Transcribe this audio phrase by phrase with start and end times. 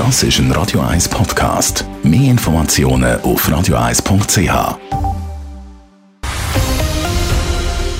[0.00, 1.84] Das ist ein Radio 1 Podcast.
[2.02, 4.78] Mehr Informationen auf radio1.ch.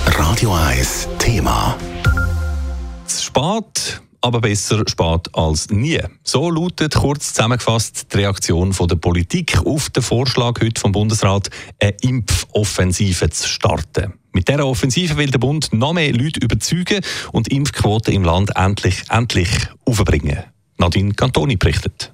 [0.06, 1.76] Radio 1 Thema.
[3.06, 6.00] Spät, aber besser spät als nie.
[6.22, 11.51] So lautet kurz zusammengefasst die Reaktion von der Politik auf den Vorschlag heute vom Bundesrat,
[11.82, 14.14] eine Impfoffensive zu starten.
[14.32, 19.02] Mit dieser Offensive will der Bund noch mehr Leute überzeugen und Impfquoten im Land endlich,
[19.10, 19.51] endlich
[19.84, 20.45] aufbringen.
[20.80, 22.10] Nadine Cantoni berichtet.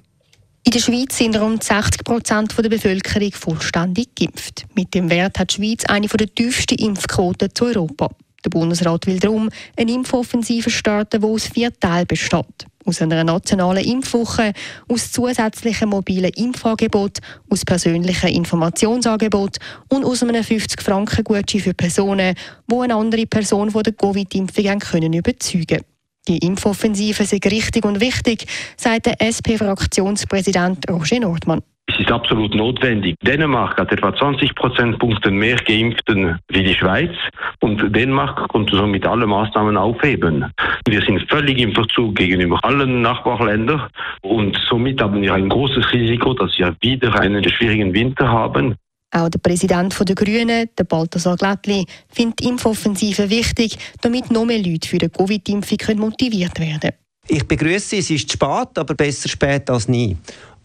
[0.65, 4.65] In der Schweiz sind rund 60 Prozent der Bevölkerung vollständig geimpft.
[4.75, 8.09] Mit dem Wert hat die Schweiz eine der tiefsten Impfquoten zu Europa.
[8.43, 12.65] Der Bundesrat will darum eine Impfoffensive starten, die aus vier Teilen besteht.
[12.83, 14.51] Aus einer nationalen Impfwoche,
[14.89, 22.35] aus zusätzlichen mobilen Impfangeboten, aus persönlichen Informationsangeboten und aus einem 50-Franken-Gutschein für Personen,
[22.69, 24.65] die eine andere Person von der Covid-Impfung
[25.13, 25.96] überzeugen können.
[26.27, 28.45] Die Impfoffensive sind richtig und wichtig,
[28.75, 31.61] sagt der SP-Fraktionspräsident Roger Nordmann.
[31.89, 33.15] Es ist absolut notwendig.
[33.23, 37.11] Dänemark hat etwa 20 Prozentpunkte mehr Geimpften wie die Schweiz
[37.61, 40.51] und Dänemark konnte somit alle Maßnahmen aufheben.
[40.85, 43.87] Wir sind völlig im Verzug gegenüber allen Nachbarländern
[44.21, 48.75] und somit haben wir ein großes Risiko, dass wir wieder einen schwierigen Winter haben.
[49.17, 54.59] Auch der Präsident der Grünen, der Balthasar Glättli, findet die Impfoffensive wichtig, damit noch mehr
[54.59, 56.93] Leute für die Covid-Impfung motiviert werden können.
[57.27, 60.15] Ich begrüße es ist spät, aber besser spät als nie.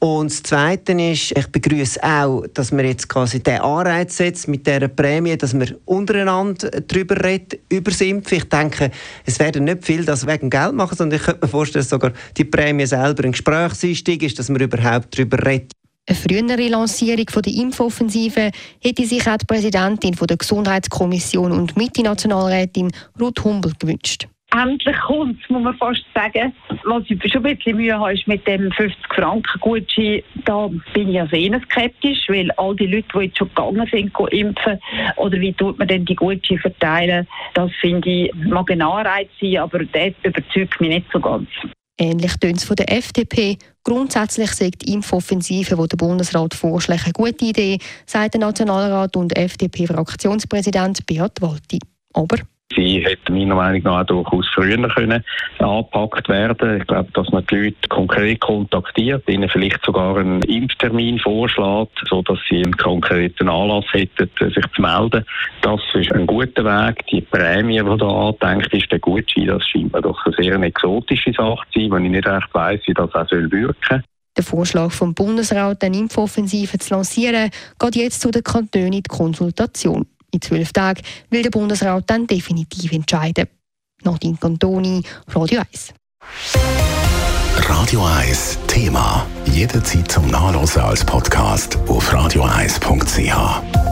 [0.00, 4.66] Und das Zweite ist, ich begrüße auch, dass man jetzt quasi den Anreiz setzt mit
[4.66, 8.38] dieser Prämie, dass man untereinander darüber redet, über das Impfen.
[8.38, 8.90] Ich denke,
[9.24, 12.12] es werden nicht viel das wegen Geld machen, sondern ich könnte mir vorstellen, dass sogar
[12.36, 15.72] die Prämie selber ein Gesprächseinstieg ist, dass man überhaupt darüber redet.
[16.08, 18.50] Eine frühere Lancierung der Impfoffensive
[18.82, 24.26] hätte sich auch die Präsidentin der Gesundheitskommission und Mitte-Nationalrätin Ruth Humbel gewünscht.
[24.52, 26.52] Endlich kommt muss man fast sagen.
[26.84, 31.36] Was ich schon ein bisschen Mühe habe, ist mit dem 50-Franken-Gutschein, da bin ich also
[31.36, 34.80] eher skeptisch, weil all die Leute, die jetzt schon gegangen sind, impfen,
[35.16, 39.58] oder wie tut man denn die Gutscheine verteilen, das finde ich, mag ein Anreiz sein,
[39.58, 41.48] aber das überzeugt mich nicht so ganz.
[42.02, 43.58] Ähnlich tönt es von der FDP.
[43.84, 49.36] Grundsätzlich sagt die Impfoffensive, die der Bundesrat vorschlägt, eine gute Idee, sagt der Nationalrat und
[49.36, 51.78] FDP-Fraktionspräsident Beat Walti.
[52.12, 52.38] Aber
[52.76, 55.24] Sie hätte meiner Meinung nach auch durchaus früher können
[55.58, 61.18] angepackt werden Ich glaube, dass man die Leute konkret kontaktiert, ihnen vielleicht sogar einen Impftermin
[61.18, 65.24] vorschlägt, sodass sie einen konkreten Anlass hätten, sich zu melden.
[65.62, 67.06] Das ist ein guter Weg.
[67.06, 69.46] Die Prämie, die da andenkt, ist der Gutschein.
[69.46, 72.80] Das scheint mir doch eine sehr exotische Sache zu sein, wenn ich nicht recht weiss,
[72.86, 74.02] wie das auch wirken soll.
[74.34, 79.02] Der Vorschlag vom Bundesrat, eine Impfoffensive zu lancieren, geht jetzt zu den Kantonen in die
[79.02, 80.06] Konsultation.
[80.32, 83.46] In zwölf Tagen will der Bundesrat dann definitiv entscheiden.
[84.02, 85.94] Nadine Cantoni, Radio 1.
[87.68, 89.26] Radio 1 Thema.
[89.44, 93.91] Jederzeit zum Nachlesen als Podcast auf radio1.ch.